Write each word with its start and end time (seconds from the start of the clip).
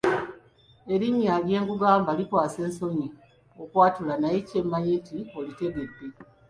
Erinnya 0.93 1.33
lyenkugamba 1.45 2.09
likwasa 2.19 2.57
n'ensonyi 2.59 3.07
okwatula 3.61 4.13
naye 4.21 4.37
kye 4.47 4.59
mmanyi 4.65 4.93
nti 5.01 5.17
olitegedde. 5.37 6.05